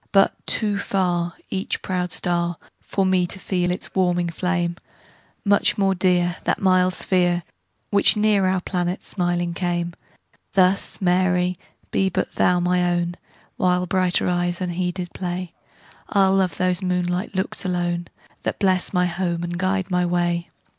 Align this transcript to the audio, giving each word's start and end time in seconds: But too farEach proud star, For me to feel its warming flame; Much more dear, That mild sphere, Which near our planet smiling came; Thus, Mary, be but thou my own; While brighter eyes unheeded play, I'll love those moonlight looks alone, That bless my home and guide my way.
But 0.11 0.33
too 0.47 0.77
farEach 0.77 1.83
proud 1.83 2.11
star, 2.11 2.57
For 2.79 3.05
me 3.05 3.27
to 3.27 3.37
feel 3.37 3.69
its 3.69 3.93
warming 3.93 4.29
flame; 4.31 4.77
Much 5.45 5.77
more 5.77 5.93
dear, 5.93 6.37
That 6.43 6.59
mild 6.59 6.95
sphere, 6.95 7.43
Which 7.91 8.17
near 8.17 8.47
our 8.47 8.61
planet 8.61 9.03
smiling 9.03 9.53
came; 9.53 9.93
Thus, 10.53 10.99
Mary, 11.01 11.59
be 11.91 12.09
but 12.09 12.31
thou 12.31 12.59
my 12.59 12.91
own; 12.91 13.13
While 13.57 13.85
brighter 13.85 14.27
eyes 14.27 14.59
unheeded 14.59 15.13
play, 15.13 15.53
I'll 16.09 16.33
love 16.33 16.57
those 16.57 16.81
moonlight 16.81 17.35
looks 17.35 17.63
alone, 17.63 18.07
That 18.41 18.57
bless 18.57 18.93
my 18.93 19.05
home 19.05 19.43
and 19.43 19.55
guide 19.55 19.91
my 19.91 20.03
way. 20.07 20.49